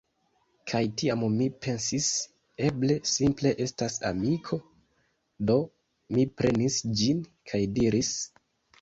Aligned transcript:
Kaj 0.69 0.79
tiam 1.01 1.25
mi 1.33 1.49
pensis: 1.65 2.07
"Eble 2.71 2.97
simple 3.11 3.53
estas 3.67 4.01
amiko?" 4.11 4.61
do 5.53 5.61
mi 6.17 6.29
prenis 6.43 6.83
ĝin, 6.99 7.25
kaj 7.53 7.67
diris: 7.81 8.15